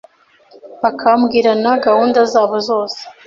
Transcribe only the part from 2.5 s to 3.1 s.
zose